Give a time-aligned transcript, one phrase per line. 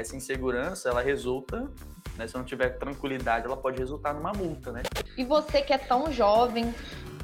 [0.00, 1.70] essa insegurança, ela resulta,
[2.16, 4.82] né, se não tiver tranquilidade, ela pode resultar numa multa, né?
[5.16, 6.74] E você que é tão jovem,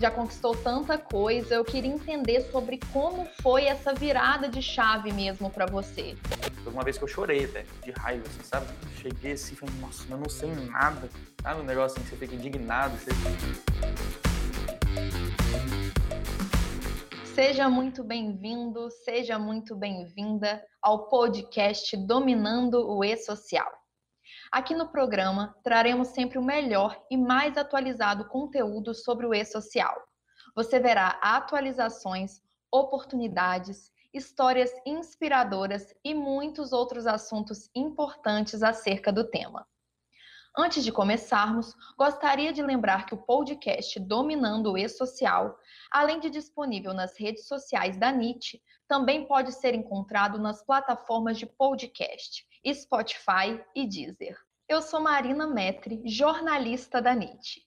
[0.00, 5.50] já conquistou tanta coisa, eu queria entender sobre como foi essa virada de chave mesmo
[5.50, 6.16] para você.
[6.62, 8.66] Foi uma vez que eu chorei até, de raiva, assim, sabe?
[9.00, 11.08] Cheguei assim e falei, nossa, eu não sei nada.
[11.43, 13.11] Sabe um negócio assim que você fica indignado, você...
[17.37, 23.70] Seja muito bem-vindo, seja muito bem-vinda ao podcast Dominando o E-Social.
[24.51, 29.95] Aqui no programa traremos sempre o melhor e mais atualizado conteúdo sobre o E-Social.
[30.55, 32.41] Você verá atualizações,
[32.73, 39.66] oportunidades, histórias inspiradoras e muitos outros assuntos importantes acerca do tema.
[40.59, 45.55] Antes de começarmos, gostaria de lembrar que o podcast Dominando o E-Social,
[45.90, 51.46] além de disponível nas redes sociais da NIT, também pode ser encontrado nas plataformas de
[51.46, 54.36] podcast, Spotify e Deezer.
[54.68, 57.62] Eu sou Marina Metri, jornalista da NIT.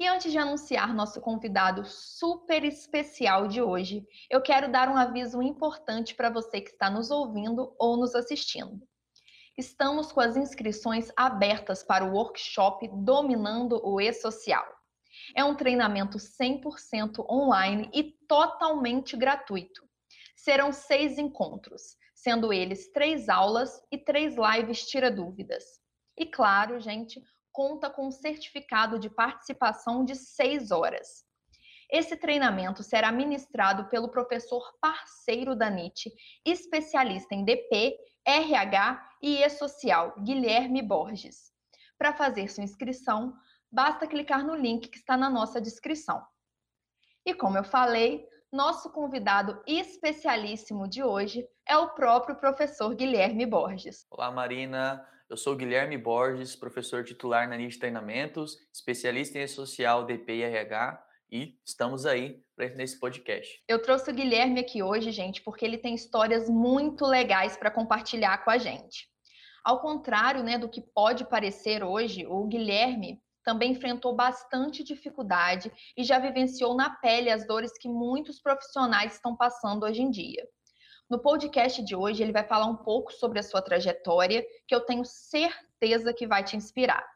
[0.00, 5.40] E antes de anunciar nosso convidado super especial de hoje, eu quero dar um aviso
[5.40, 8.80] importante para você que está nos ouvindo ou nos assistindo
[9.56, 14.64] estamos com as inscrições abertas para o workshop Dominando o E-Social.
[15.34, 19.82] É um treinamento 100% online e totalmente gratuito.
[20.36, 25.64] Serão seis encontros, sendo eles três aulas e três lives tira dúvidas.
[26.16, 31.24] E claro, gente, conta com um certificado de participação de seis horas.
[31.90, 36.10] Esse treinamento será ministrado pelo professor parceiro da NIT,
[36.44, 41.52] especialista em DP RH e E-Social, Guilherme Borges.
[41.98, 43.34] Para fazer sua inscrição,
[43.72, 46.22] basta clicar no link que está na nossa descrição.
[47.24, 54.04] E como eu falei, nosso convidado especialíssimo de hoje é o próprio professor Guilherme Borges.
[54.10, 55.02] Olá, Marina.
[55.30, 61.02] Eu sou Guilherme Borges, professor titular na NIT Treinamentos, especialista em E-Social, DP e RH
[61.30, 62.44] e estamos aí
[62.76, 63.62] nesse podcast.
[63.66, 68.44] Eu trouxe o Guilherme aqui hoje, gente, porque ele tem histórias muito legais para compartilhar
[68.44, 69.08] com a gente.
[69.64, 76.04] Ao contrário né, do que pode parecer hoje, o Guilherme também enfrentou bastante dificuldade e
[76.04, 80.46] já vivenciou na pele as dores que muitos profissionais estão passando hoje em dia.
[81.10, 84.80] No podcast de hoje, ele vai falar um pouco sobre a sua trajetória, que eu
[84.80, 87.06] tenho certeza que vai te inspirar.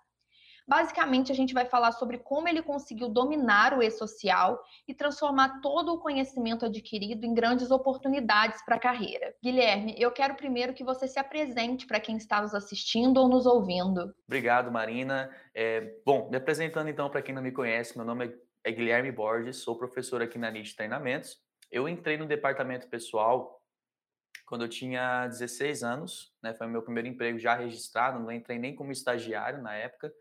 [0.66, 5.92] Basicamente, a gente vai falar sobre como ele conseguiu dominar o e-social e transformar todo
[5.94, 9.32] o conhecimento adquirido em grandes oportunidades para a carreira.
[9.42, 13.46] Guilherme, eu quero primeiro que você se apresente para quem está nos assistindo ou nos
[13.46, 14.12] ouvindo.
[14.26, 15.30] Obrigado, Marina.
[15.54, 18.34] É, bom, me apresentando então para quem não me conhece, meu nome
[18.64, 21.38] é Guilherme Borges, sou professor aqui na NIT Treinamentos.
[21.70, 23.62] Eu entrei no departamento pessoal
[24.46, 28.58] quando eu tinha 16 anos, né, foi o meu primeiro emprego já registrado, não entrei
[28.58, 30.12] nem como estagiário na época.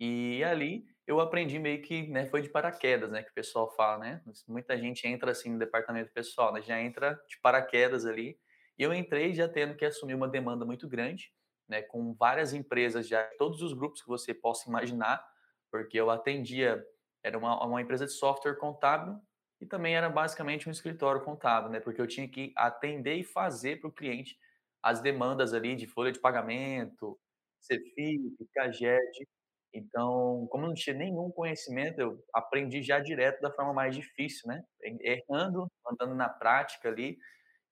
[0.00, 3.98] E ali eu aprendi meio que, né, foi de paraquedas, né, que o pessoal fala,
[3.98, 4.22] né?
[4.48, 8.38] Muita gente entra assim no departamento pessoal, né, já entra de paraquedas ali.
[8.78, 11.32] E eu entrei já tendo que assumir uma demanda muito grande,
[11.68, 15.24] né, com várias empresas já, todos os grupos que você possa imaginar,
[15.70, 16.84] porque eu atendia,
[17.22, 19.18] era uma, uma empresa de software contábil
[19.60, 23.80] e também era basicamente um escritório contábil, né, porque eu tinha que atender e fazer
[23.80, 24.38] para o cliente
[24.82, 27.18] as demandas ali de folha de pagamento,
[27.60, 29.28] CFIP, CAGED,
[29.72, 34.48] então, como eu não tinha nenhum conhecimento, eu aprendi já direto da forma mais difícil,
[34.48, 34.62] né,
[35.02, 37.18] errando, andando na prática ali,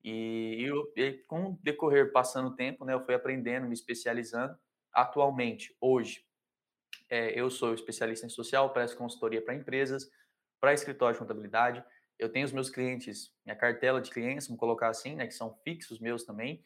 [0.04, 4.56] e eu e com o decorrer passando o tempo, né, eu fui aprendendo, me especializando.
[4.92, 6.25] Atualmente, hoje,
[7.10, 10.10] eh, eu sou especialista em social, presto consultoria para empresas,
[10.60, 11.84] para escritório de contabilidade.
[12.19, 15.56] Eu tenho os meus clientes, minha cartela de clientes, vamos colocar assim, né, que são
[15.65, 16.62] fixos meus também.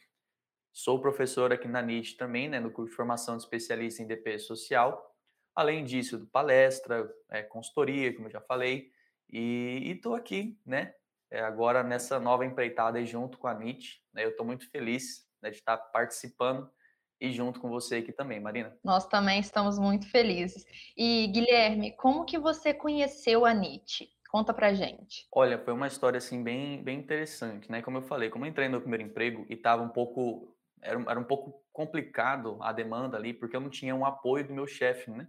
[0.72, 4.38] Sou professor aqui na NIT também, né, no curso de formação de especialista em DP
[4.38, 5.11] social.
[5.54, 8.90] Além disso, palestra, é, consultoria, como eu já falei,
[9.30, 10.94] e estou aqui, né?
[11.30, 15.48] É, agora nessa nova empreitada junto com a NIT, né, eu estou muito feliz né,
[15.50, 16.70] de estar participando
[17.18, 18.76] e junto com você aqui também, Marina.
[18.84, 20.66] Nós também estamos muito felizes.
[20.94, 24.10] E Guilherme, como que você conheceu a NIT?
[24.30, 25.26] Conta pra gente.
[25.32, 27.80] Olha, foi uma história assim bem, bem interessante, né?
[27.80, 31.00] Como eu falei, como eu entrei no meu primeiro emprego e estava um pouco era,
[31.08, 34.66] era um pouco complicado a demanda ali, porque eu não tinha um apoio do meu
[34.66, 35.28] chefe, né?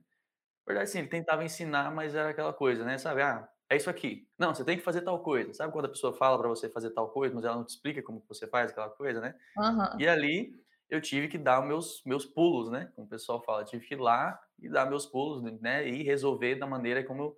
[0.66, 2.98] Verdade, sim, ele tentava ensinar, mas era aquela coisa, né?
[2.98, 4.28] Sabe, ah, é isso aqui.
[4.38, 5.54] Não, você tem que fazer tal coisa.
[5.54, 8.02] Sabe quando a pessoa fala para você fazer tal coisa, mas ela não te explica
[8.04, 9.36] como você faz aquela coisa, né?
[9.58, 10.00] Uhum.
[10.00, 10.54] E ali
[10.90, 12.92] eu tive que dar meus, meus pulos, né?
[12.96, 15.88] Como o pessoal fala, tive que ir lá e dar meus pulos, né?
[15.88, 17.36] E resolver da maneira como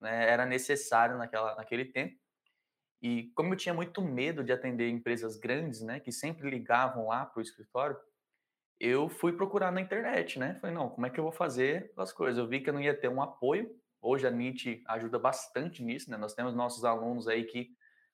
[0.00, 2.16] né, era necessário naquela, naquele tempo.
[3.02, 6.00] E como eu tinha muito medo de atender empresas grandes, né?
[6.00, 7.96] Que sempre ligavam lá para o escritório,
[8.80, 12.12] eu fui procurar na internet, né, falei: "Não, como é que eu vou fazer as
[12.12, 12.38] coisas?".
[12.38, 16.10] Eu vi que eu não ia ter um apoio, hoje a NIT ajuda bastante nisso,
[16.10, 17.68] né, nós temos nossos alunos aí que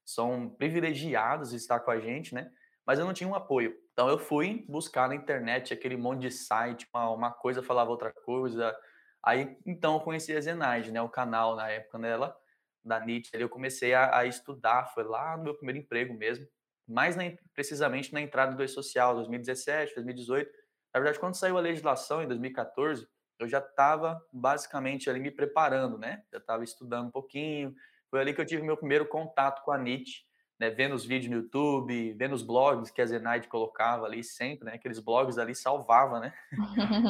[0.04, 2.50] são privilegiados de estar com a gente, né,
[2.86, 3.74] mas eu não tinha um apoio.
[3.92, 8.12] Então eu fui buscar na internet aquele monte de site, uma uma coisa falava outra
[8.24, 8.76] coisa,
[9.24, 12.36] aí então eu conheci a Zenaide, né, o canal na época dela,
[12.84, 16.46] da NIT, ali eu comecei a a estudar, foi lá no meu primeiro emprego mesmo,
[16.86, 17.24] mais na
[17.54, 20.50] precisamente na entrada do E-Social, 2017, 2018.
[20.94, 23.06] Na verdade, quando saiu a legislação em 2014,
[23.38, 27.74] eu já estava basicamente ali me preparando, né, já estava estudando um pouquinho,
[28.10, 30.24] foi ali que eu tive meu primeiro contato com a NIT,
[30.58, 34.64] né, vendo os vídeos no YouTube, vendo os blogs que a Zenaide colocava ali sempre,
[34.66, 36.32] né, aqueles blogs ali salvava, né,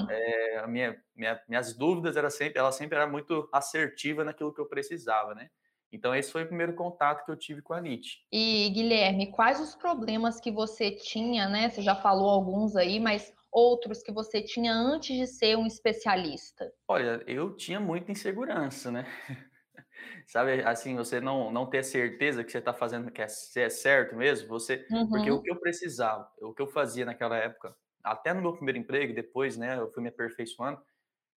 [0.08, 4.61] eh, a minha minha minhas dúvidas era sempre ela sempre era muito assertiva naquilo que
[4.61, 5.50] eu precisava, né.
[5.93, 8.27] Então esse foi o primeiro contato que eu tive com a NIT.
[8.31, 13.35] E Guilherme, quais os problemas que você tinha, né, você já falou alguns aí, mas
[13.50, 16.73] outros que você tinha antes de ser um especialista?
[16.88, 19.05] Olha, eu tinha muita insegurança, né.
[20.27, 24.17] Sabe, assim, você não não ter certeza que você está fazendo que é é certo
[24.17, 25.43] mesmo, você porque o Uhum.
[25.43, 29.56] que eu precisava, o que eu fazia naquela época, até no meu primeiro emprego, depois,
[29.56, 30.83] né, eu fui me aperfeiçoando,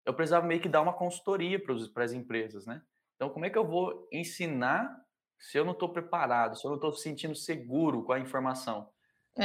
[0.06, 2.82] eu precisava meio que dar uma consultoria para as empresas, né.
[3.20, 4.96] Então como é que eu vou ensinar
[5.38, 8.94] se eu não estou preparado, se eu não estou se sentindo seguro com a informação?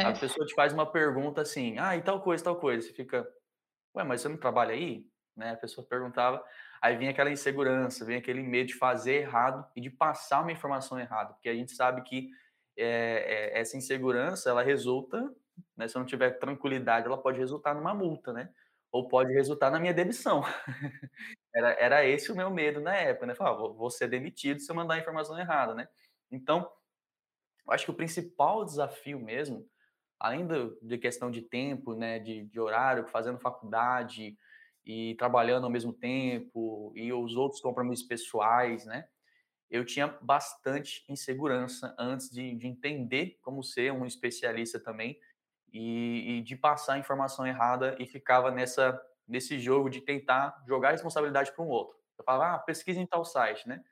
[0.02, 0.14] A É.
[0.14, 3.26] pessoa te faz uma pergunta assim: "Ah, e tal coisa, tal coisa", você fica:
[3.96, 5.06] "Ué, mas você não trabalha aí?",
[5.36, 6.44] né, a pessoa perguntava,
[6.82, 10.98] aí vinha aquela insegurança, vinha aquele medo de fazer errado e de passar uma informação
[11.00, 12.30] errada, porque a gente sabe que,
[12.76, 15.22] eh eh, essa insegurança ela resulta,
[15.76, 18.50] né, se eu não tiver tranquilidade, ela pode resultar numa multa, né,
[18.92, 20.42] ou pode resultar na minha demissão.
[21.54, 24.60] Era era esse o meu medo na época, né, falar: "Ah, vou vou ser demitido
[24.60, 25.88] se eu mandar a informação errada", né.
[26.30, 26.70] Então,
[27.66, 29.68] eu acho que o principal desafio mesmo,
[30.20, 30.46] além
[30.82, 34.36] de questão de tempo, né, de de horário, fazendo faculdade
[34.86, 39.08] e trabalhando ao mesmo tempo, e os outros compromissos pessoais, né,
[39.70, 45.18] eu tinha bastante insegurança antes de de entender como ser um especialista também,
[45.72, 50.92] e e de passar informação errada e ficava nessa nesse jogo de tentar jogar a
[50.92, 51.96] responsabilidade para um outro.
[52.18, 53.82] Eu falava: "Ah, pesquisa em tal site", né.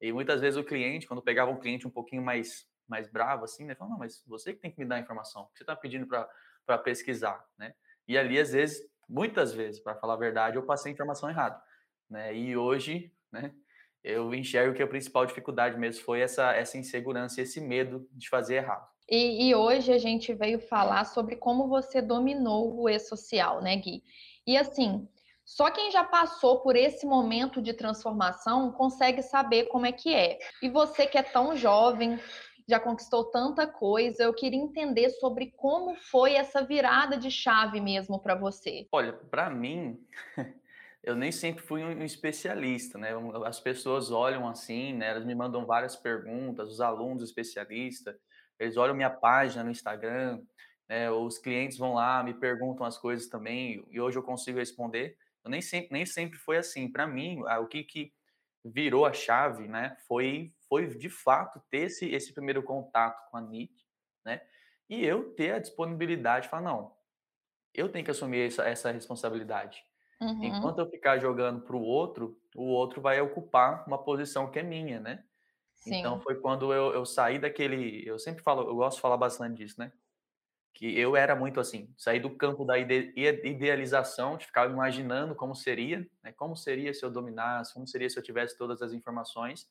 [0.00, 3.66] E muitas vezes o cliente, quando pegava um cliente um pouquinho mais mais bravo, assim,
[3.66, 5.64] né, falava: "Não, mas você que tem que me dar a informação, por que você
[5.64, 7.74] está pedindo para pesquisar", né.
[8.06, 11.62] E ali, às vezes, muitas vezes, para falar a verdade, eu passei a informação errada,
[12.08, 12.34] né.
[12.34, 13.54] E hoje, né,
[14.02, 18.56] eu enxergo que a principal dificuldade mesmo foi essa essa insegurança esse medo de fazer
[18.56, 18.88] errado.
[19.10, 24.02] E e hoje a gente veio falar sobre como você dominou o E-Social, né, Gui.
[24.48, 25.06] E assim,
[25.44, 30.38] só quem já passou por esse momento de transformação consegue saber como é que é.
[30.62, 32.18] E você que é tão jovem,
[32.66, 38.18] já conquistou tanta coisa, eu queria entender sobre como foi essa virada de chave mesmo
[38.22, 38.88] para você.
[38.90, 40.02] Olha, para mim,
[41.04, 43.10] eu nem sempre fui um especialista, né,
[43.44, 48.16] as pessoas olham assim, né, elas me mandam várias perguntas, os alunos especialistas,
[48.58, 50.40] eles olham minha página no Instagram,
[50.88, 55.16] né, os clientes vão lá, me perguntam as coisas também, e hoje eu consigo responder.
[55.44, 58.12] Eu nem sempre nem sempre foi assim, para mim, o que que
[58.64, 63.40] virou a chave, né, foi foi de fato ter esse esse primeiro contato com a
[63.40, 63.86] NIT,
[64.24, 64.42] né,
[64.88, 66.96] e eu ter a disponibilidade de falar: "Não,
[67.74, 69.84] eu tenho que assumir essa essa responsabilidade.
[70.20, 70.70] Uhum.
[70.70, 74.62] Enquanto eu ficar jogando para o outro, o outro vai ocupar uma posição que é
[74.64, 75.24] minha, né.
[75.86, 76.22] Então Sim.
[76.22, 79.76] foi quando eu eu saí daquele eu sempre falo eu gosto de falar bastante disso,
[79.80, 79.92] né,
[80.78, 85.34] que eu era muito assim, saí do campo da ide ide idealização, de ficar imaginando
[85.34, 88.92] como seria, né, como seria se eu dominasse, como seria se eu tivesse todas as
[88.92, 89.68] informações,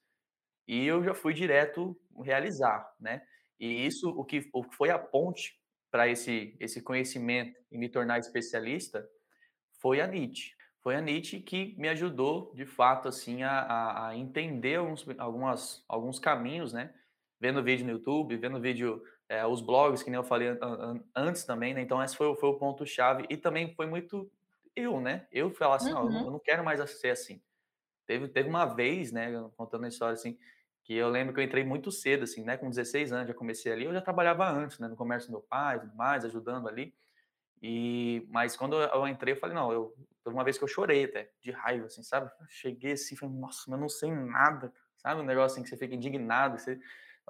[0.67, 3.23] e eu já fui direto realizar, né.
[3.59, 5.59] E isso o que o que foi a ponte
[5.91, 9.07] para esse esse conhecimento e me tornar especialista,
[9.81, 10.55] foi a NIT.
[10.83, 16.19] Foi a NIT que me ajudou, de fato, assim, a a entender alguns algumas alguns
[16.19, 16.93] caminhos, né,
[17.39, 21.03] vendo vídeo no YouTube, vendo vídeo, eh, os blogs, que nem eu falei an an
[21.15, 24.31] antes também, né, então esse foi o foi o ponto chave e também foi muito
[24.75, 26.33] eu, né, eu falar assim: "Não, eu não eu Uhum.
[26.33, 27.41] não quero mais ser assim".
[28.07, 30.37] Teve teve uma vez, né, contando a história, assim,
[30.83, 33.71] que eu lembro que eu entrei muito cedo, assim, né, com 16 anos, já comecei
[33.73, 36.95] ali, eu já trabalhava antes, né, no comércio do meu pai tudo mais, ajudando ali,
[37.61, 40.67] e mas quando eu eu entrei eu falei: "Não, eu" teve uma vez que eu
[40.67, 42.31] chorei até, de raiva, assim, sabe.
[42.49, 45.77] Cheguei assim falei: "Nossa, mas eu não sei nada", sabe um negócio assim que você
[45.77, 46.79] fica indignado, você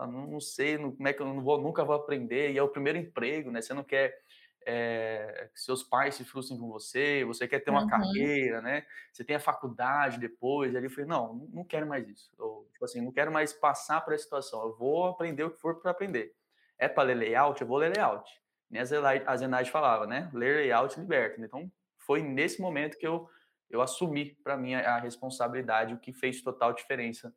[0.05, 2.63] "Não não sei, não como é que eu não vou nunca vou aprender", e é
[2.63, 4.19] o primeiro emprego, né, você não quer,
[4.65, 7.85] eh, que seus pais se frustrem com você, você quer ter uma Uhum.
[7.85, 12.31] carreira, né, você tem a faculdade depois, ali eu falei: "Não, não quero mais isso",
[12.37, 15.59] eu, tipo assim, não quero mais passar por essa situação, eu vou aprender o que
[15.61, 16.33] for para aprender.
[16.77, 18.29] É para ler layout, eu vou ler layout.
[18.69, 20.29] nem a Zenaide falava, né?
[20.33, 21.41] Ler layout liberta.
[21.41, 23.27] Então, foi nesse momento que eu,
[23.69, 27.33] eu assumi para mim a, a, responsabilidade, o que fez total diferença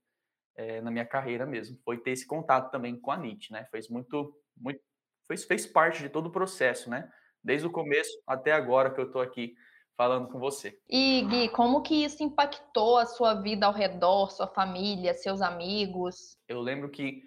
[0.60, 1.78] é, na minha carreira mesmo.
[1.82, 3.64] Foi ter esse contato também com a NIT, né?
[3.70, 4.80] Fez muito, muito
[5.26, 7.10] fez, fez parte de todo o processo, né?
[7.42, 9.54] Desde o começo até agora que eu estou aqui
[9.96, 10.78] falando com você.
[10.88, 16.36] E Gui, como que isso impactou a sua vida ao redor, sua família, seus amigos?
[16.46, 17.22] Eu lembro que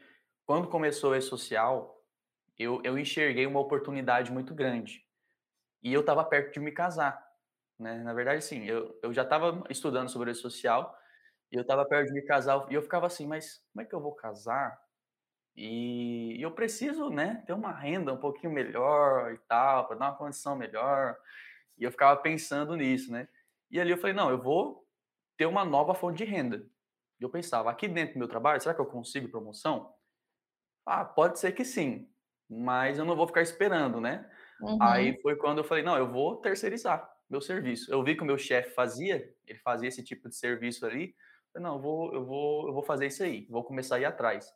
[0.46, 2.00] quando começou o E-Social,
[2.58, 5.04] eu, eu enxerguei uma oportunidade muito grande.
[5.82, 7.20] E eu estava perto de me casar.
[7.80, 7.98] Né?
[8.04, 10.96] Na verdade, sim, eu, eu já estava estudando sobre o social
[11.54, 13.94] e eu estava perto de me casar e eu ficava assim, mas como é que
[13.94, 14.82] eu vou casar?
[15.56, 20.06] E, e eu preciso, né, ter uma renda um pouquinho melhor e tal, para dar
[20.08, 21.16] uma condição melhor.
[21.78, 23.28] E eu ficava pensando nisso, né?
[23.70, 24.84] E ali eu falei, não, eu vou
[25.38, 26.66] ter uma nova fonte de renda.
[27.20, 29.94] E eu pensava, aqui dentro do meu trabalho, será que eu consigo promoção?
[30.84, 32.10] Ah, pode ser que sim,
[32.50, 34.28] mas eu não vou ficar esperando, né?
[34.60, 34.82] Uhum.
[34.82, 37.94] Aí foi quando eu falei, não, eu vou terceirizar meu serviço.
[37.94, 41.16] Eu vi que o meu chefe fazia, ele fazia esse tipo de serviço ali.
[41.56, 44.52] Não, eu vou, eu vou, eu vou fazer isso aí, vou começar a ir atrás.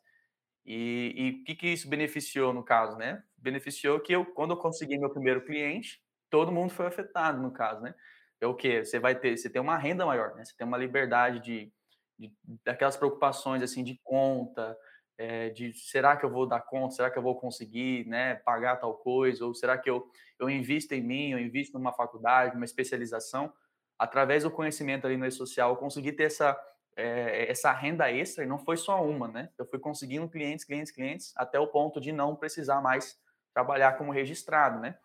[0.66, 3.22] E o que, que isso beneficiou no caso, né?
[3.38, 7.80] Beneficiou que eu, quando eu consegui meu primeiro cliente, todo mundo foi afetado no caso,
[7.82, 7.94] né?
[8.40, 10.44] É o que você vai ter, você tem uma renda maior, né?
[10.44, 11.72] Você tem uma liberdade de,
[12.18, 12.32] de
[12.64, 14.76] daquelas preocupações assim de conta,
[15.16, 18.76] é, de será que eu vou dar conta, será que eu vou conseguir, né, pagar
[18.76, 22.64] tal coisa, ou será que eu eu invisto em mim, eu invisto numa faculdade, numa
[22.64, 23.52] especialização,
[23.98, 26.56] através do conhecimento ali no e-social, eu consegui ter essa
[26.98, 29.50] é, essa renda extra e não foi só uma, né?
[29.56, 33.16] Eu fui conseguindo clientes, clientes, clientes, até o ponto de não precisar mais
[33.54, 34.98] trabalhar como registrado, né?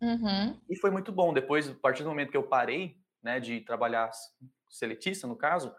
[0.00, 0.56] Uhum.
[0.70, 1.34] E foi muito bom.
[1.34, 4.10] Depois, a partir do momento que eu parei, né, de trabalhar
[4.68, 5.74] seletista, no caso,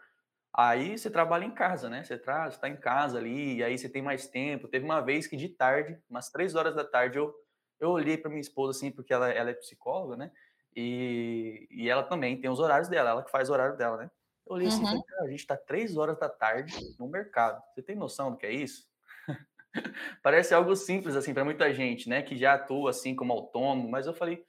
[0.53, 2.03] aí você trabalha em casa, né?
[2.03, 4.67] Você está em casa ali, e aí você tem mais tempo.
[4.67, 7.33] Teve uma vez que de tarde, umas três horas da tarde, eu,
[7.79, 10.31] eu olhei para minha esposa, assim, porque ela, ela é psicóloga, né?
[10.75, 14.11] E, e ela também tem os horários dela, ela que faz o horário dela, né?
[14.47, 15.03] Eu olhei assim, uhum.
[15.19, 17.61] a gente está três horas da tarde no mercado.
[17.73, 18.89] Você tem noção do que é isso?
[20.23, 24.05] Parece algo simples assim para muita gente, né, que já atua assim como autônomo, mas
[24.05, 24.45] eu falei,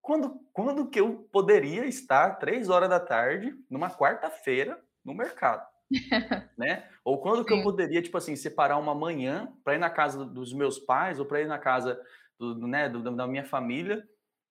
[0.00, 5.64] quando, quando que eu poderia estar três horas da tarde numa quarta-feira no mercado,
[6.58, 6.88] né?
[7.04, 10.52] Ou quando que eu poderia tipo assim separar uma manhã para ir na casa dos
[10.52, 12.00] meus pais ou para ir na casa
[12.38, 14.04] do, né, do, da minha família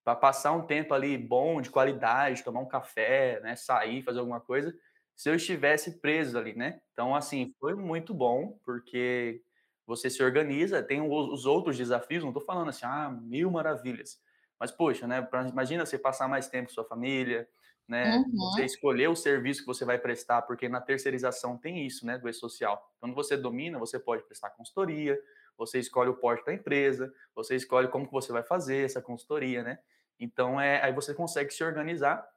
[0.03, 4.41] para passar um tempo ali bom, de qualidade, tomar um café, né, sair, fazer alguma
[4.41, 4.75] coisa,
[5.15, 6.81] se eu estivesse preso ali, né?
[6.93, 9.41] Então, assim, foi muito bom, porque
[9.85, 14.19] você se organiza, tem os outros desafios, não estou falando assim, ah, mil maravilhas.
[14.59, 15.27] Mas, poxa, né?
[15.51, 17.47] Imagina você passar mais tempo com sua família,
[17.87, 18.15] né?
[18.15, 18.51] Uhum.
[18.51, 22.17] Você escolher o serviço que você vai prestar, porque na terceirização tem isso, né?
[22.17, 22.91] Do e-social.
[22.99, 25.19] Quando você domina, você pode prestar consultoria,
[25.61, 29.61] você escolhe o porte da empresa, você escolhe como que você vai fazer essa consultoria,
[29.63, 29.77] né?
[30.19, 32.27] Então, é, aí você consegue se organizar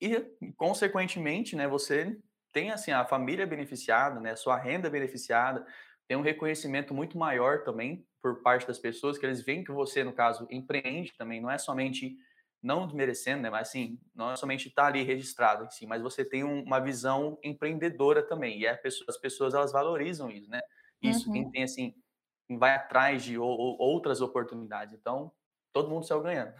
[0.00, 0.20] e,
[0.56, 1.68] consequentemente, né?
[1.68, 2.18] Você
[2.50, 4.30] tem, assim, a família beneficiada, né?
[4.32, 5.66] A sua renda beneficiada,
[6.08, 10.02] tem um reconhecimento muito maior também por parte das pessoas, que eles veem que você,
[10.02, 12.16] no caso, empreende também, não é somente
[12.62, 16.02] não desmerecendo, né, mas assim, não é somente estar tá ali registrado em si, mas
[16.02, 20.50] você tem um, uma visão empreendedora também, e é pessoa, as pessoas, elas valorizam isso,
[20.50, 20.60] né,
[21.00, 21.32] isso, uhum.
[21.32, 21.94] quem tem, assim,
[22.56, 25.32] vai atrás de ou, ou outras oportunidades, então,
[25.72, 26.54] todo mundo saiu ganhando.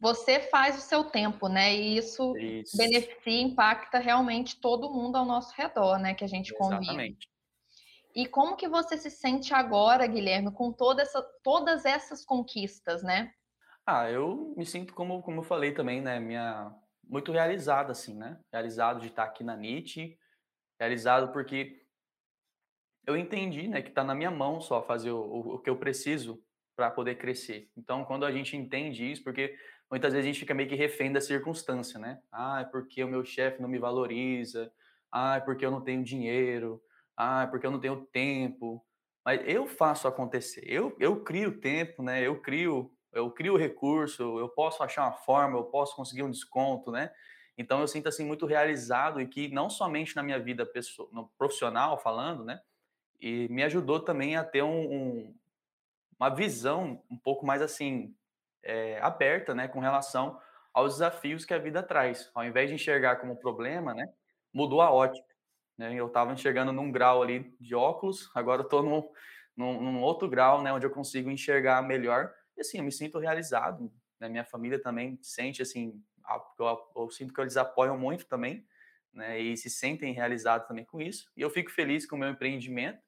[0.00, 2.76] Você faz o seu tempo, né, e isso, isso.
[2.76, 6.82] beneficia, impacta realmente todo mundo ao nosso redor, né, que a gente convive.
[6.82, 7.28] Exatamente.
[8.14, 13.32] E como que você se sente agora, Guilherme, com toda essa, todas essas conquistas, né?
[13.84, 16.72] Ah, eu me sinto como, como eu falei também, né, minha
[17.08, 18.38] muito realizado assim, né?
[18.52, 20.18] Realizado de estar aqui na NIT,
[20.80, 21.83] realizado porque
[23.06, 26.42] eu entendi, né, que está na minha mão só fazer o, o, que eu preciso
[26.76, 27.70] para poder crescer.
[27.76, 29.56] Então, quando a gente entende isso, porque
[29.90, 32.20] muitas vezes a gente fica meio que refém da circunstância, né?
[32.32, 34.72] Ah, é porque o meu chefe não me valoriza.
[35.12, 36.82] Ah, é porque eu não tenho dinheiro
[37.16, 38.84] ah, porque eu não tenho tempo.
[39.24, 40.62] Mas eu faço acontecer.
[40.66, 42.22] Eu, eu crio tempo, né?
[42.22, 46.90] Eu crio, eu crio recurso, eu posso achar uma forma, eu posso conseguir um desconto,
[46.90, 47.10] né?
[47.56, 51.28] Então eu sinto assim muito realizado e que não somente na minha vida pessoal, no
[51.38, 52.60] profissional falando, né?
[53.20, 55.34] E me ajudou também a ter um, um,
[56.18, 58.14] uma visão um pouco mais assim
[58.62, 60.40] é, aberta, né, com relação
[60.72, 62.30] aos desafios que a vida traz.
[62.34, 64.08] Ao invés de enxergar como problema, né,
[64.52, 65.26] mudou a ótica.
[65.76, 65.94] Né?
[65.94, 69.08] Eu estava enxergando num grau ali de óculos, agora estou num,
[69.56, 72.32] num, num, outro grau, né, onde eu consigo enxergar melhor.
[72.56, 73.92] E assim, eu me sinto realizado.
[74.18, 74.28] Né?
[74.28, 76.02] Minha família também sente assim,
[76.58, 78.66] eu, eu sinto que eles apoiam muito também,
[79.14, 79.40] né?
[79.40, 81.30] E se sentem realizados também com isso.
[81.36, 82.98] E eu fico feliz com o meu empreendimento,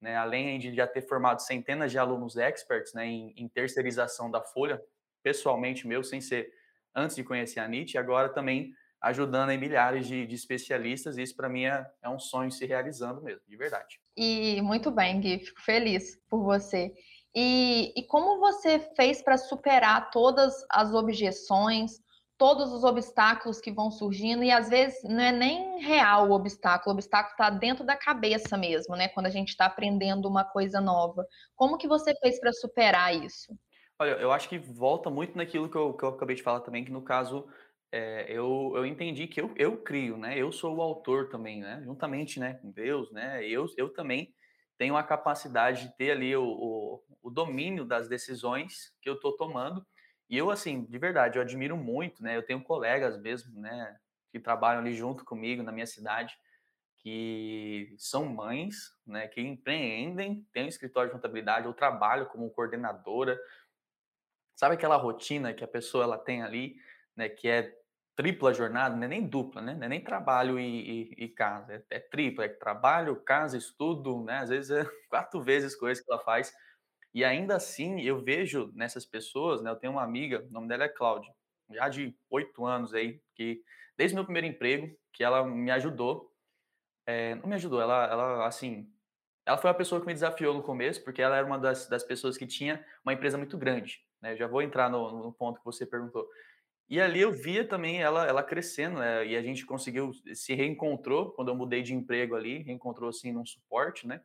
[0.00, 4.40] né, além de já ter formado centenas de alunos experts né, em, em terceirização da
[4.40, 4.80] Folha,
[5.22, 6.50] pessoalmente meu, sem ser
[6.94, 11.48] antes de conhecer a NIT, agora também ajudando milhares de, de especialistas, e isso para
[11.48, 14.00] mim é, é, um sonho se realizando mesmo, de verdade.
[14.16, 16.92] E muito bem, Gui, fico feliz por você.
[17.34, 22.02] E, e como você fez para superar todas as objeções,
[22.40, 26.94] todos os obstáculos que vão surgindo, e às vezes não é nem real o obstáculo,
[26.94, 29.08] o obstáculo está dentro da cabeça mesmo, né?
[29.08, 31.26] Quando a gente está aprendendo uma coisa nova.
[31.54, 33.54] Como que você fez para superar isso?
[33.98, 36.82] Olha, eu acho que volta muito naquilo que eu, que eu acabei de falar também,
[36.82, 37.46] que no caso
[37.92, 40.38] é, eu, eu entendi que eu, eu crio, né?
[40.38, 41.82] Eu sou o autor também, né?
[41.84, 43.46] Juntamente, né, com Deus, né?
[43.46, 44.32] Eu, eu também
[44.78, 49.36] tenho a capacidade de ter ali o, o, o domínio das decisões que eu estou
[49.36, 49.84] tomando.
[50.30, 52.36] E eu, assim, de verdade, eu admiro muito, né?
[52.36, 53.98] Eu tenho colegas mesmo, né,
[54.30, 56.38] que trabalham ali junto comigo na minha cidade,
[56.98, 63.40] que são mães, né, que empreendem, têm um escritório de contabilidade, eu trabalho como coordenadora,
[64.54, 66.76] Sabe aquela rotina que a pessoa ela tem ali,
[67.16, 67.74] né, que é
[68.16, 69.74] tripla jornada, não é nem dupla, né?
[69.74, 74.22] Não é nem trabalho e, e, e casa, é, é, tripla, é trabalho, casa, estudo,
[74.24, 74.38] né?
[74.40, 76.52] Às vezes é quatro vezes coisas que ela faz.
[77.12, 79.70] E ainda assim, eu vejo nessas pessoas, né?
[79.70, 81.32] Eu tenho uma amiga, o nome dela é Cláudia,
[81.70, 83.62] já de oito anos aí, que
[83.96, 86.32] desde meu primeiro emprego, que ela me ajudou,
[87.06, 88.88] é, não me ajudou, ela, ela, assim,
[89.44, 92.04] ela foi uma pessoa que me desafiou no começo, porque ela era uma das, das
[92.04, 94.04] pessoas que tinha uma empresa muito grande.
[94.20, 94.36] Né?
[94.36, 96.28] Já vou entrar no, no, ponto que você perguntou.
[96.88, 99.26] E ali eu via também ela, ela crescendo, né?
[99.26, 103.46] E a gente conseguiu, se reencontrou quando eu mudei de emprego ali, reencontrou assim num
[103.46, 104.20] suporte, né?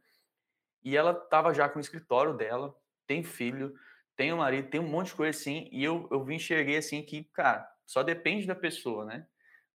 [0.86, 2.74] E ela estava já com o escritório dela,
[3.08, 3.74] tem filho,
[4.16, 5.68] tem um marido, tem um monte de coisa assim.
[5.72, 9.28] E eu, eu enxerguei assim que, cara, só depende da pessoa, né?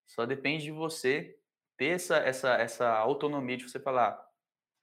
[0.06, 1.36] Só depende de você
[1.76, 4.24] ter essa, essa, essa autonomia de você falar,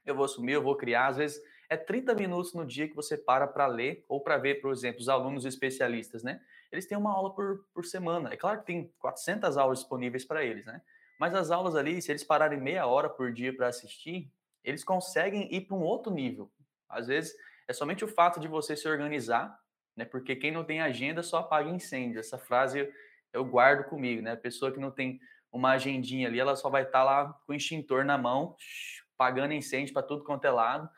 [0.05, 1.07] eu vou assumir, eu vou criar.
[1.07, 4.55] Às vezes é 30 minutos no dia que você para para ler ou para ver,
[4.55, 6.41] por exemplo, os alunos especialistas, né?
[6.71, 8.33] Eles têm uma aula por, por semana.
[8.33, 10.81] É claro que tem 400 aulas disponíveis para eles, né?
[11.17, 14.29] Mas as aulas ali, se eles pararem meia hora por dia para assistir,
[14.63, 16.51] eles conseguem ir para um outro nível.
[16.89, 17.35] Às vezes,
[17.67, 19.57] é somente o fato de você se organizar,
[19.95, 20.05] né?
[20.05, 22.19] Porque quem não tem agenda só apaga incêndio.
[22.19, 22.91] Essa frase
[23.33, 24.31] eu guardo comigo, né?
[24.31, 25.19] A pessoa que não tem
[25.51, 28.55] uma agendinha ali, ela só vai estar tá lá com o extintor na mão,
[29.17, 30.89] pagando incêndio para tudo quanto é lado,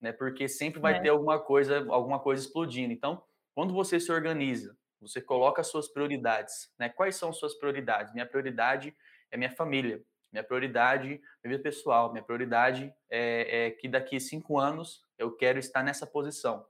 [0.00, 0.12] né?
[0.12, 1.00] Porque sempre vai é.
[1.00, 2.92] ter alguma coisa, alguma coisa explodindo.
[2.92, 3.22] Então,
[3.54, 6.88] quando você se organiza, você coloca as suas prioridades, né?
[6.88, 8.12] Quais são suas prioridades?
[8.12, 8.94] Minha prioridade
[9.30, 10.02] é minha família.
[10.32, 12.12] Minha prioridade é vida pessoal.
[12.12, 16.64] Minha prioridade é, é, que daqui cinco anos eu quero estar nessa posição.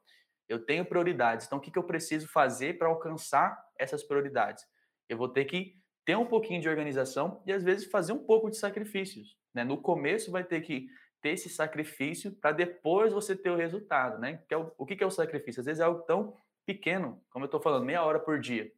[0.48, 1.46] Eu tenho prioridades.
[1.46, 4.64] Então, o que, que eu preciso fazer para alcançar essas prioridades?
[5.08, 8.48] Eu vou ter que ter um pouquinho de organização e, às vezes, fazer um pouco
[8.48, 9.36] de sacrifícios.
[9.52, 9.64] Né?
[9.64, 10.88] No começo, vai ter que
[11.20, 14.40] ter esse sacrifício para depois você ter o resultado, né?
[14.48, 15.60] Que é o, o que, que é o sacrifício?
[15.60, 18.72] Às vezes é algo tão pequeno, como eu estou falando, meia hora por dia.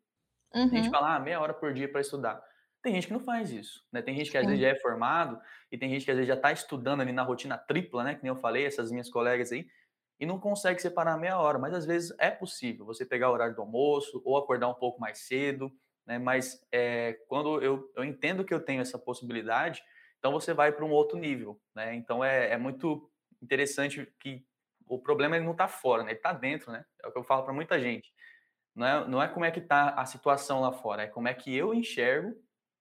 [0.54, 0.64] Uhum.
[0.64, 0.90] A gente uhum.
[0.90, 2.42] fala, ah, meia hora por dia para estudar.
[2.82, 4.00] Tem gente que não faz isso, né?
[4.00, 5.38] Tem gente que às vezes já é formado
[5.70, 8.14] e tem gente que às vezes já está estudando ali na rotina tripla, né?
[8.14, 9.66] Que nem eu falei, essas minhas colegas aí,
[10.18, 11.58] e não consegue separar meia hora.
[11.58, 15.00] Mas às vezes é possível você pegar o horário do almoço ou acordar um pouco
[15.00, 15.70] mais cedo,
[16.06, 16.18] né?
[16.18, 19.82] Mas é, quando eu, eu entendo que eu tenho essa possibilidade,
[20.18, 21.94] então você vai para um outro nível, né?
[21.94, 23.10] Então é, é muito
[23.42, 24.44] interessante que
[24.86, 26.10] o problema ele não está fora, né?
[26.10, 26.84] Ele está dentro, né?
[27.02, 28.12] É o que eu falo para muita gente.
[28.74, 31.34] Não é, não é como é que está a situação lá fora, é como é
[31.34, 32.34] que eu enxergo,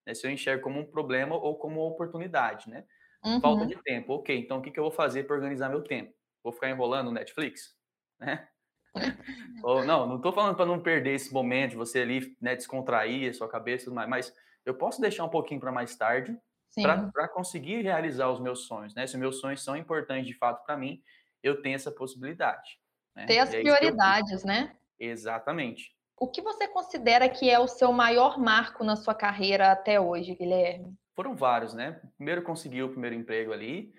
[0.09, 0.15] né?
[0.15, 2.83] se eu enxergo como um problema ou como uma oportunidade, né?
[3.23, 3.39] Uhum.
[3.39, 4.37] Falta de tempo, ok.
[4.37, 6.13] Então o que, que eu vou fazer para organizar meu tempo?
[6.43, 7.75] Vou ficar enrolando no Netflix,
[8.19, 8.47] né?
[9.63, 13.33] ou não, não estou falando para não perder esse momento você ali, né, descontrair a
[13.33, 16.35] sua cabeça, mas, mas eu posso deixar um pouquinho para mais tarde,
[16.81, 19.05] para conseguir realizar os meus sonhos, né?
[19.05, 21.01] Se meus sonhos são importantes de fato para mim,
[21.43, 22.79] eu tenho essa possibilidade.
[23.15, 23.25] Né?
[23.25, 24.75] Ter as é prioridades, né?
[24.99, 25.95] Exatamente.
[26.19, 30.35] O que você considera que é o seu maior marco na sua carreira até hoje,
[30.35, 30.93] Guilherme?
[31.15, 32.01] Foram vários, né?
[32.17, 33.93] Primeiro consegui o primeiro emprego ali,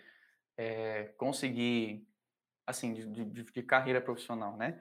[0.54, 2.06] é, consegui,
[2.66, 4.78] assim, de, de, de, carreira profissional, né?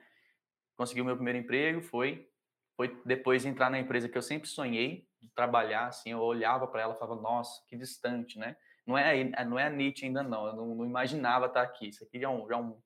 [0.75, 2.29] Consegui o meu primeiro emprego, foi,
[2.75, 6.81] foi depois entrar na empresa que eu sempre sonhei, de trabalhar, assim, eu olhava para
[6.81, 8.57] ela e falava, nossa, que distante, né?
[8.85, 12.03] Não é, não é a Nietzsche ainda não, eu não, não imaginava estar aqui, isso
[12.03, 12.77] aqui já é um, já é um,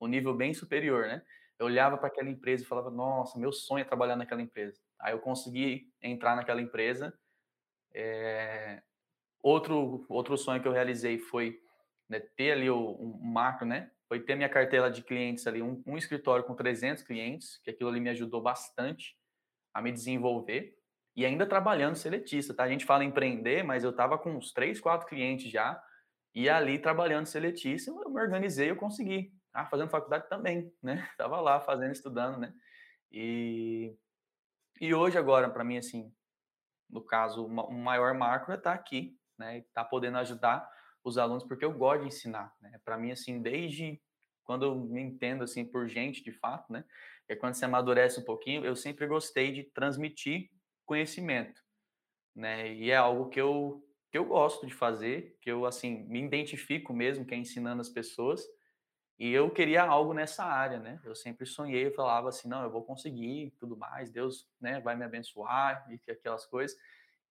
[0.00, 1.22] um nível bem superior, né?
[1.62, 4.80] Eu olhava para aquela empresa e falava, nossa, meu sonho é trabalhar naquela empresa.
[4.98, 7.16] Aí eu consegui entrar naquela empresa.
[7.94, 8.82] É...
[9.40, 11.56] Outro, outro sonho que eu realizei foi
[12.08, 13.92] né, ter ali o, um macro, né?
[14.08, 17.90] Foi ter minha carteira de clientes ali, um, um escritório com 300 clientes, que aquilo
[17.90, 19.16] ali me ajudou bastante
[19.72, 20.76] a me desenvolver
[21.14, 22.64] e ainda trabalhando seletista, tá?
[22.64, 25.80] A gente fala empreender, mas eu estava com uns três, quatro clientes já,
[26.34, 29.32] E ali, trabalhando seletíssimo, eu me organizei, eu consegui.
[29.52, 31.08] Ah, fazendo faculdade também, né?
[31.18, 32.54] Tava lá fazendo, estudando, né?
[33.10, 33.94] E,
[34.80, 36.12] e hoje, agora, para mim, assim,
[36.88, 39.58] no caso, o maior marco é estar tá aqui, né?
[39.58, 40.68] Estar tá podendo ajudar
[41.04, 42.80] os alunos, porque eu gosto de ensinar, né?
[42.84, 44.00] Para mim, assim, desde
[44.44, 46.84] quando eu me entendo, assim, por gente, de fato, né?
[47.28, 50.50] É quando você amadurece um pouquinho, eu sempre gostei de transmitir
[50.84, 51.60] conhecimento,
[52.34, 52.72] né?
[52.72, 56.92] E é algo que eu que eu gosto de fazer, que eu assim me identifico
[56.92, 58.46] mesmo que é ensinando as pessoas.
[59.22, 60.98] E eu queria algo nessa área, né?
[61.04, 64.96] Eu sempre sonhei, eu falava assim, não, eu vou conseguir, tudo mais, Deus, né, vai
[64.96, 66.76] me abençoar e aquelas coisas.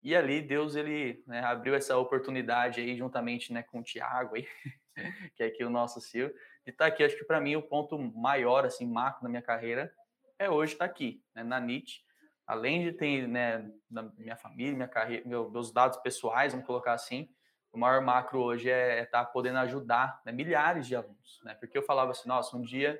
[0.01, 4.47] E ali Deus ele né, abriu essa oportunidade aí juntamente, né, com o Tiago aí,
[5.35, 7.03] que é aqui o nosso CEO, de estar tá aqui.
[7.03, 9.93] Acho que para mim o ponto maior assim, macro na minha carreira
[10.39, 12.05] é hoje estar tá aqui, né, na NIT
[12.47, 13.69] além de ter, né,
[14.17, 17.29] minha família, minha carreira, meus dados pessoais, vamos colocar assim,
[17.71, 21.53] o maior macro hoje é estar é tá podendo ajudar né, milhares de alunos, né?
[21.55, 22.99] Porque eu falava assim, nossa, um dia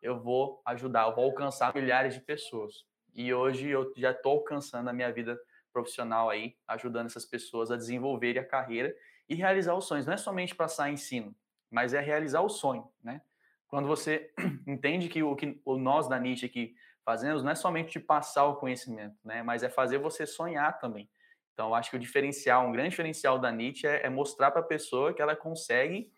[0.00, 2.84] eu vou ajudar, eu vou alcançar milhares de pessoas.
[3.14, 5.38] E hoje eu já estou alcançando a minha vida
[5.72, 8.94] profissional aí, ajudando essas pessoas a desenvolverem a carreira
[9.28, 10.06] e realizar os sonhos.
[10.06, 11.34] Não é somente passar ensino,
[11.70, 13.22] mas é realizar o sonho, né?
[13.66, 14.32] Quando você
[14.66, 18.44] entende que o que o nós da Nietzsche aqui fazemos não é somente de passar
[18.44, 19.42] o conhecimento, né?
[19.42, 21.08] Mas é fazer você sonhar também.
[21.52, 24.64] Então, acho que o diferencial, um grande diferencial da Nietzsche é, é mostrar para a
[24.64, 26.10] pessoa que ela consegue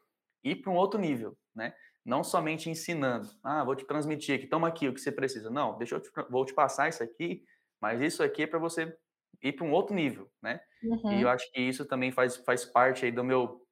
[0.42, 1.74] ir para um outro nível, né?
[2.04, 3.28] Não somente ensinando.
[3.42, 5.50] Ah, vou te transmitir aqui, toma aqui o que você precisa.
[5.50, 7.42] Não, deixa eu te, vou te passar isso aqui,
[7.80, 8.96] mas isso aqui é para você
[9.42, 10.60] ir para um outro nível, né?
[10.82, 11.18] Uhum.
[11.18, 13.62] E eu acho que isso também faz, faz parte aí do meu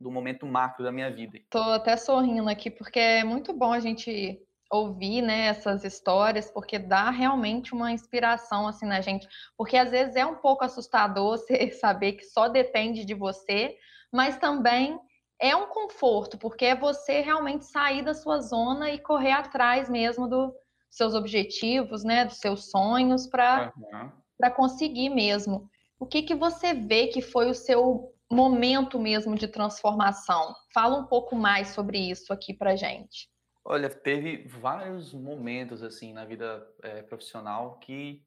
[0.00, 1.38] do momento macro da minha vida.
[1.50, 4.42] Tô até sorrindo aqui porque é muito bom a gente
[4.74, 10.16] ouvir, né, essas histórias, porque dá realmente uma inspiração assim na gente, porque às vezes
[10.16, 13.76] é um pouco assustador você saber que só depende de você,
[14.12, 14.98] mas também
[15.40, 20.28] é um conforto, porque é você realmente sair da sua zona e correr atrás mesmo
[20.28, 20.52] dos
[20.90, 24.10] seus objetivos, né, dos seus sonhos para uhum.
[24.38, 25.68] para conseguir mesmo.
[25.98, 30.54] O que que você vê que foi o seu momento mesmo de transformação?
[30.72, 33.28] Fala um pouco mais sobre isso aqui para gente.
[33.64, 38.22] Olha, teve vários momentos assim na vida é, profissional que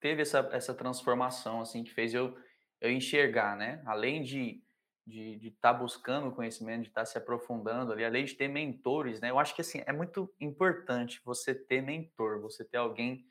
[0.00, 2.36] teve essa, essa transformação assim que fez eu,
[2.80, 3.82] eu enxergar, né?
[3.86, 4.62] Além de
[5.06, 9.20] de estar tá buscando conhecimento, de estar tá se aprofundando ali, além de ter mentores,
[9.20, 9.30] né?
[9.30, 13.24] Eu acho que assim é muito importante você ter mentor, você ter alguém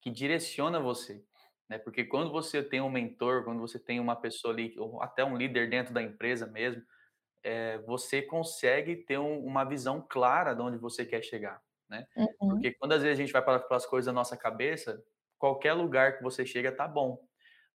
[0.00, 1.22] que direciona você,
[1.68, 1.78] né?
[1.78, 5.36] Porque quando você tem um mentor, quando você tem uma pessoa ali, ou até um
[5.36, 6.82] líder dentro da empresa mesmo,
[7.42, 12.06] é, você consegue ter um, uma visão clara de onde você quer chegar, né?
[12.16, 12.50] Uhum.
[12.50, 15.02] Porque quando às vezes a gente vai para, as coisas da nossa cabeça,
[15.38, 17.24] qualquer lugar que você chega tá bom.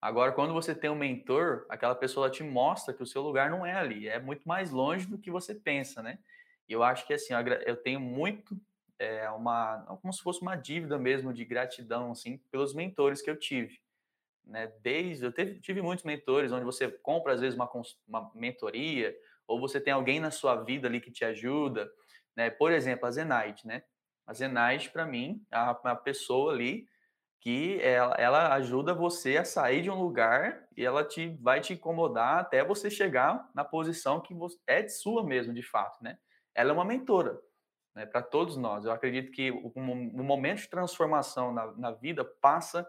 [0.02, 3.65] Agora, quando você tem um mentor, aquela pessoa te mostra que o seu lugar não
[3.65, 6.19] é ali, é muito mais longe do que você pensa, né?
[6.67, 7.34] E eu acho que assim,
[7.65, 8.56] eu tenho muito
[9.00, 13.38] é, uma, como se fosse uma dívida mesmo de gratidão, assim, pelos mentores que eu
[13.38, 13.80] tive.
[14.45, 14.72] Né?
[14.82, 17.69] Desde, eu teve, tive muitos mentores, onde você compra às vezes uma,
[18.08, 19.15] uma mentoria,
[19.49, 21.89] ou você tem alguém na sua vida ali que te ajuda,
[22.35, 22.49] né?
[22.49, 23.83] Por exemplo, a Zenaide, né?
[24.27, 26.88] A Zenaide, para mim, é uma pessoa ali
[27.39, 31.73] que ela, ela, ajuda você a sair de um lugar e ela te vai te
[31.73, 36.17] incomodar até você chegar na posição que você, é sua mesmo, de fato, né?
[36.53, 37.39] Ela é uma mentora,
[37.95, 38.05] né?
[38.05, 38.85] Para todos nós.
[38.85, 42.88] Eu acredito que o, o momento de transformação na, na vida passa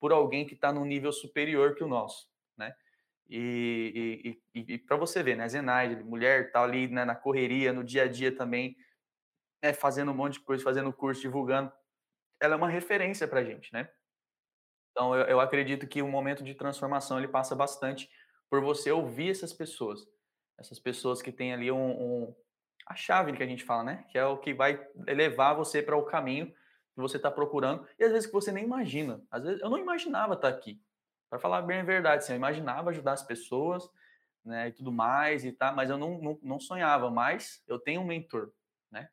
[0.00, 2.29] por alguém que está num nível superior que o nosso?
[3.30, 7.72] E, e, e, e para você ver, né, Zenaide, mulher, tá ali né, na correria,
[7.72, 8.76] no dia a dia também,
[9.62, 11.72] né, fazendo um monte de coisa, fazendo curso, divulgando.
[12.40, 13.88] Ela é uma referência para gente, né?
[14.90, 18.10] Então, eu, eu acredito que o momento de transformação ele passa bastante
[18.50, 20.04] por você ouvir essas pessoas,
[20.58, 22.36] essas pessoas que têm ali um, um
[22.84, 24.04] a chave que a gente fala, né?
[24.10, 28.02] Que é o que vai levar você para o caminho que você está procurando e
[28.02, 29.22] às vezes que você nem imagina.
[29.30, 30.82] Às vezes eu não imaginava estar tá aqui.
[31.30, 33.88] Para falar bem a verdade, assim, eu imaginava ajudar as pessoas,
[34.44, 38.00] né, e tudo mais e tá, mas eu não, não, não sonhava, mas eu tenho
[38.00, 38.52] um mentor,
[38.90, 39.08] né?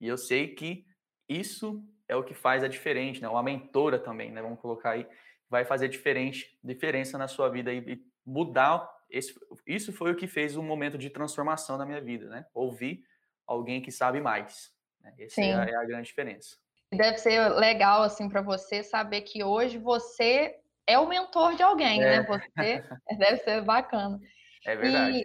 [0.00, 0.84] E eu sei que
[1.28, 3.28] isso é o que faz a diferença, né?
[3.28, 4.42] Uma mentora também, né?
[4.42, 5.06] Vamos colocar aí,
[5.48, 8.88] vai fazer diferente, diferença na sua vida e, e mudar.
[9.08, 9.34] Esse,
[9.66, 12.44] isso foi o que fez um momento de transformação na minha vida, né?
[12.52, 13.04] Ouvir
[13.46, 14.72] alguém que sabe mais.
[15.00, 15.14] Né?
[15.20, 16.56] Essa é a, é a grande diferença.
[16.92, 22.00] Deve ser legal assim para você saber que hoje você é o mentor de alguém,
[22.00, 22.20] né, é.
[22.20, 22.26] né?
[22.26, 22.84] Você
[23.18, 24.18] deve ser bacana.
[24.64, 25.18] É verdade.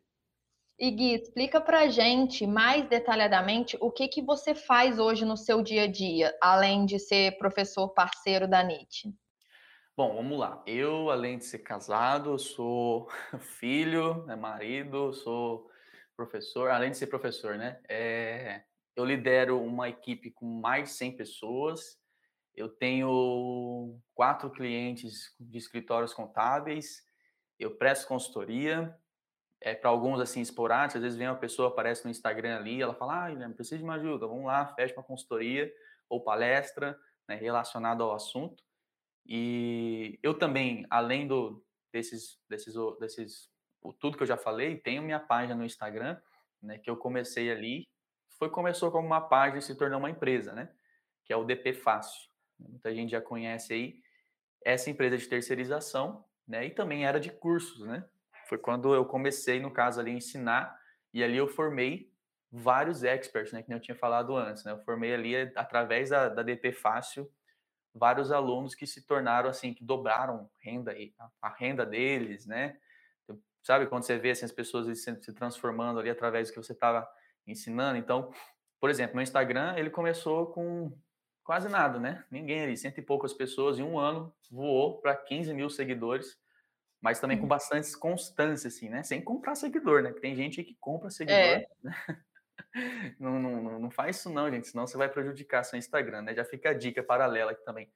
[0.79, 5.37] E, e Gui, explica pra gente mais detalhadamente o que, que você faz hoje no
[5.37, 9.13] seu dia a dia, além de ser professor parceiro da NIT.
[9.95, 10.61] Bom, vamos lá.
[10.67, 15.67] Eu, além de ser casado, sou filho, né, marido, sou
[16.15, 17.79] professor, além de ser professor, né?
[17.89, 18.61] É,
[18.95, 21.96] eu lidero uma equipe com mais de 100 pessoas.
[22.57, 27.05] Eu tenho quatro clientes de escritórios contábeis.
[27.59, 28.97] Eu presto consultoria.
[29.61, 30.95] É, para alguns, assim, esporádicos.
[30.95, 33.83] Às vezes vem uma pessoa, aparece no Instagram ali, ela fala, ah, Guilherme, preciso de
[33.83, 34.27] uma ajuda.
[34.27, 35.71] Vamos lá, fecha uma consultoria
[36.09, 38.63] ou palestra né, relacionada ao assunto.
[39.23, 43.51] E eu também, além do, desses, desses, desses,
[43.99, 46.19] tudo que eu já falei, tenho minha página no Instagram,
[46.61, 47.87] né, que eu comecei ali,
[48.39, 50.71] foi começou como uma página e se tornou uma empresa, né,
[51.23, 52.29] que é o DP Fácil.
[52.59, 54.01] Muita gente já conhece aí
[54.63, 58.03] essa empresa de terceirização, né, e também era de cursos, né.
[58.47, 60.79] Foi quando eu comecei, no caso ali, a ensinar,
[61.13, 62.11] e ali eu formei
[62.51, 66.43] vários experts, né, que eu tinha falado antes, né, eu formei ali através da, da
[66.43, 67.29] DP Fácil
[67.97, 70.95] vários alunos que se tornaram assim, que dobraram renda
[71.41, 72.77] a, renda deles, né?
[73.23, 76.61] Então, sabe quando você vê assim, as pessoas se, se transformando ali através do que
[76.63, 77.07] você estava
[77.45, 77.97] ensinando?
[77.97, 78.31] Então,
[78.79, 80.95] por exemplo, no Instagram ele começou com
[81.47, 82.25] quase nada, né?
[82.29, 86.37] Ninguém ali, cento e poucas pessoas, em um ano voou para 15 mil seguidores,
[86.99, 87.47] mas também com uhum.
[87.47, 89.01] bastante constância, assim, né?
[89.01, 90.11] Sem comprar seguidor, né?
[90.11, 91.65] Que tem gente que compra seguidor, é.
[91.81, 91.95] né?
[93.17, 96.35] não, não, não faz isso não, gente, senão você vai prejudicar seu Instagram, né?
[96.35, 97.89] Já fica a dica paralela aqui também.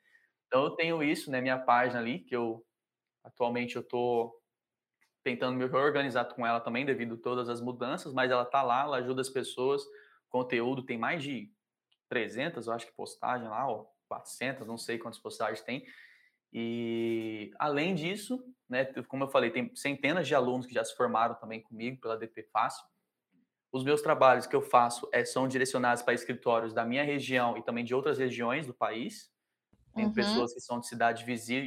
[0.47, 1.41] Então eu tenho isso, né?
[1.41, 2.65] Minha página ali, que eu
[3.21, 4.33] atualmente eu tô
[5.25, 8.83] tentando me reorganizar com ela também devido a todas as mudanças, mas ela tá lá,
[8.83, 9.83] ela ajuda as pessoas,
[10.29, 11.51] conteúdo tem mais de
[12.12, 15.86] 300, eu acho que postagem lá, ó, 400, não sei quantas postagens tem.
[16.52, 21.36] E além disso, né, como eu falei, tem centenas de alunos que já se formaram
[21.36, 22.84] também comigo pela DP Fácil.
[23.71, 27.63] Os meus trabalhos que eu faço é, são direcionados para escritórios da minha região e
[27.63, 29.32] também de outras regiões do país.
[29.95, 30.13] Tem uhum.
[30.13, 31.24] pessoas que são de cidades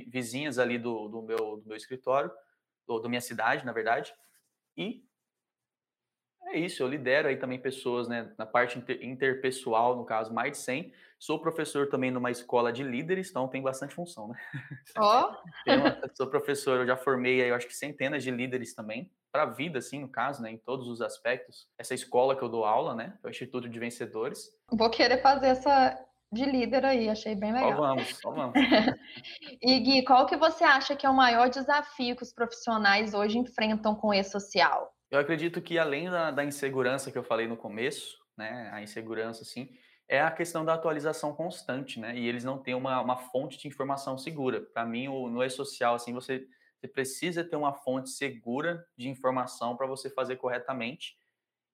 [0.07, 2.31] vizinhas ali do, do, meu, do meu escritório,
[2.87, 4.13] ou da minha cidade, na verdade.
[4.77, 5.03] E
[6.47, 10.53] é isso, eu lidero aí também pessoas, né, na parte inter, interpessoal, no caso, mais
[10.53, 10.93] de 100.
[11.19, 14.37] Sou professor também numa escola de líderes, então tem bastante função, né?
[14.99, 15.35] Ó!
[15.67, 16.17] Oh.
[16.17, 19.47] sou professor, eu já formei aí, eu acho que centenas de líderes também para a
[19.47, 21.67] vida, assim, no caso, né, em todos os aspectos.
[21.79, 24.51] Essa escola que eu dou aula, né, é o Instituto de Vencedores.
[24.71, 25.99] Vou querer fazer essa
[26.31, 27.73] de líder aí, achei bem legal.
[27.73, 28.55] Ó, vamos, ó, vamos.
[29.63, 33.39] e Gui, qual que você acha que é o maior desafio que os profissionais hoje
[33.39, 34.94] enfrentam com o e-social?
[35.15, 39.43] Eu acredito que além da, da insegurança que eu falei no começo, né, a insegurança,
[39.43, 39.69] assim,
[40.09, 43.69] é a questão da atualização constante, né, e eles não têm uma, uma fonte de
[43.69, 44.61] informação segura.
[44.61, 46.47] Para mim, o, no e-social, assim, você
[46.81, 51.17] você precisa ter uma fonte segura de informação para você fazer corretamente.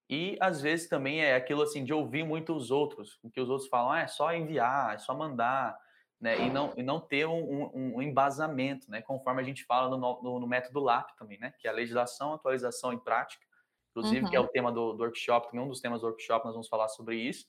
[0.08, 3.48] E às vezes também é aquilo assim de ouvir muito os outros, o que os
[3.50, 5.76] outros falam, ah, é só enviar, é só mandar,
[6.20, 6.38] né?
[6.46, 9.00] E não, e não ter um, um, um embasamento, né?
[9.00, 11.54] Conforme a gente fala no, no, no, método LAP também, né?
[11.58, 13.44] Que é a legislação, atualização e prática,
[13.90, 14.30] inclusive uhum.
[14.30, 14.48] que é o uhum.
[14.48, 17.46] tema do, do, workshop, também um dos temas do workshop, nós vamos falar sobre isso.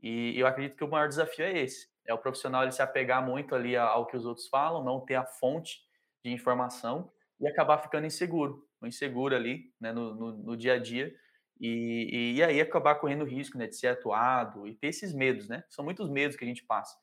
[0.00, 3.24] E eu acredito que o maior desafio é esse, é o profissional ele se apegar
[3.24, 5.80] muito ali ao que os outros falam, não ter a fonte
[6.22, 11.14] de informação e acabar ficando inseguro, inseguro ali, né, no, no, no dia a dia,
[11.58, 15.62] e, e, aí acabar correndo risco, né, de ser atuado e ter esses medos, né?
[15.70, 16.96] São muitos medos que a gente passa.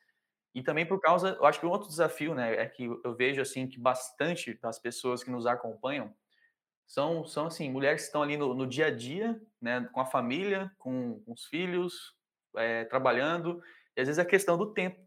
[0.53, 3.41] E também por causa, eu acho que um outro desafio, né, é que eu vejo
[3.41, 6.13] assim que bastante das pessoas que nos acompanham
[6.87, 10.05] são, são assim, mulheres que estão ali no, no dia a dia, né, com a
[10.05, 12.15] família, com, com os filhos,
[12.57, 13.61] é, trabalhando,
[13.95, 14.99] e às vezes a questão do tempo,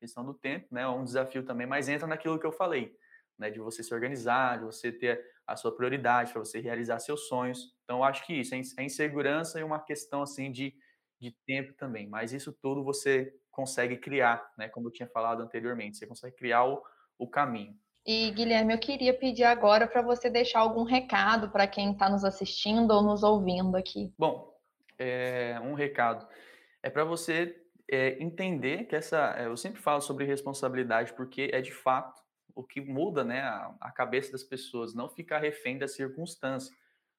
[0.00, 2.96] questão do tempo, né, é um desafio também, mas entra naquilo que eu falei
[3.38, 7.26] né, de você se organizar, de você ter a sua prioridade para você realizar seus
[7.28, 7.74] sonhos.
[7.84, 10.74] Então, acho que isso é insegurança e uma questão assim de,
[11.20, 12.08] de tempo também.
[12.08, 14.68] Mas isso tudo você consegue criar, né?
[14.68, 16.82] Como eu tinha falado anteriormente, você consegue criar o,
[17.18, 17.74] o caminho.
[18.06, 22.24] E Guilherme, eu queria pedir agora para você deixar algum recado para quem está nos
[22.24, 24.12] assistindo ou nos ouvindo aqui.
[24.18, 24.54] Bom,
[24.98, 26.26] é, um recado
[26.82, 27.56] é para você
[27.90, 32.22] é, entender que essa, eu sempre falo sobre responsabilidade porque é de fato
[32.54, 36.74] o que muda né, a, a cabeça das pessoas, não ficar refém da circunstância.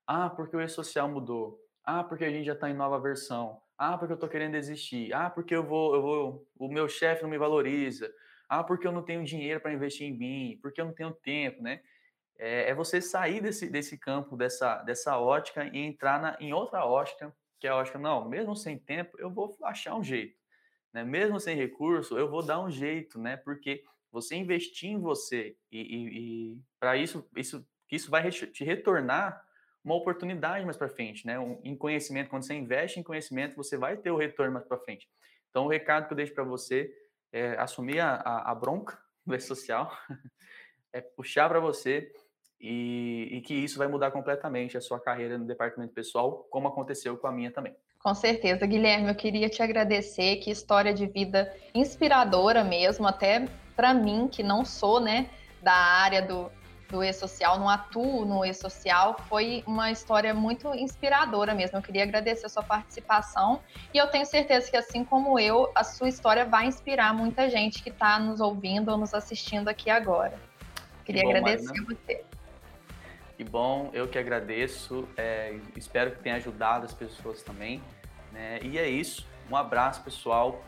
[0.08, 1.60] Ah, porque o e-social mudou.
[1.84, 3.60] Ah, porque a gente já está em nova versão.
[3.78, 5.14] Ah, porque eu estou querendo desistir.
[5.14, 8.12] Ah, porque eu vou, eu vou, o meu chefe não me valoriza.
[8.48, 10.60] Ah, porque eu não tenho dinheiro para investir em mim.
[10.62, 11.82] Porque eu não tenho tempo, né?
[12.38, 16.86] É, é, você sair desse, desse campo, dessa, dessa ótica e entrar na, em outra
[16.86, 20.38] ótica, que é a ótica, não, mesmo sem tempo, eu vou achar um jeito.
[20.94, 21.04] Né?
[21.04, 23.38] Mesmo sem recurso, eu vou dar um jeito, né?
[23.38, 29.44] Porque você investir em você e, e, e para isso, isso, isso vai te retornar
[29.86, 31.40] uma oportunidade mais para frente, né?
[31.40, 34.80] Um, em conhecimento, quando você investe em conhecimento, você vai ter o retorno mais para
[34.80, 35.08] frente.
[35.52, 36.92] Então, o recado que eu deixo para você
[37.32, 39.96] é assumir a, a, a bronca do social,
[40.92, 42.12] é puxar para você
[42.60, 47.16] e, e que isso vai mudar completamente a sua carreira no departamento pessoal, como aconteceu
[47.16, 47.76] com a minha também.
[48.00, 53.94] Com certeza, Guilherme, eu queria te agradecer, que história de vida inspiradora mesmo, até para
[53.94, 55.30] mim, que não sou, né,
[55.62, 56.52] da área do,
[56.96, 61.78] do e-social, não atuo no e-social, foi uma história muito inspiradora mesmo.
[61.78, 63.60] Eu queria agradecer a sua participação
[63.94, 67.84] e eu tenho certeza que, assim como eu, a sua história vai inspirar muita gente
[67.84, 70.40] que está nos ouvindo ou nos assistindo aqui agora.
[71.04, 71.86] Queria bom, agradecer Marina.
[71.92, 72.26] a você.
[73.36, 75.06] Que bom, eu que agradeço.
[75.18, 77.84] É, espero que tenha ajudado as pessoas também.
[78.32, 78.60] Né?
[78.64, 79.28] E é isso.
[79.52, 80.64] Um abraço, pessoal.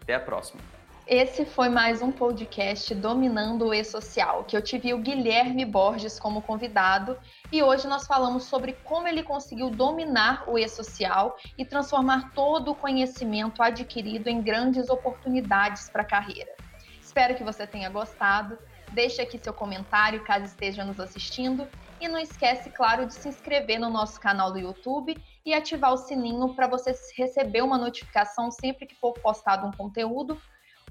[0.00, 0.62] Até a próxima.
[1.12, 6.40] Esse foi mais um podcast Dominando o E-Social, que eu tive o Guilherme Borges como
[6.40, 7.18] convidado
[7.50, 12.76] e hoje nós falamos sobre como ele conseguiu dominar o E-Social e transformar todo o
[12.76, 16.54] conhecimento adquirido em grandes oportunidades para a carreira.
[17.02, 18.56] Espero que você tenha gostado.
[18.92, 21.66] Deixe aqui seu comentário caso esteja nos assistindo
[22.00, 25.96] e não esquece, claro, de se inscrever no nosso canal do YouTube e ativar o
[25.96, 30.40] sininho para você receber uma notificação sempre que for postado um conteúdo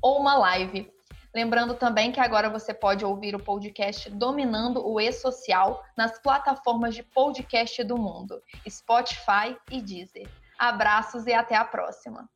[0.02, 0.92] ou uma live.
[1.34, 7.04] Lembrando também que agora você pode ouvir o podcast Dominando o E-Social nas plataformas de
[7.04, 10.28] podcast do mundo, Spotify e Deezer.
[10.58, 12.28] Abraços e até a próxima!